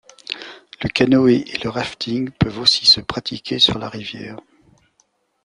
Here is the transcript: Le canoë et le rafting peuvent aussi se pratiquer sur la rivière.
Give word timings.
Le 0.81 0.89
canoë 0.89 1.43
et 1.45 1.59
le 1.63 1.69
rafting 1.69 2.31
peuvent 2.31 2.57
aussi 2.57 2.87
se 2.87 3.01
pratiquer 3.01 3.59
sur 3.59 3.77
la 3.77 3.87
rivière. 3.87 4.37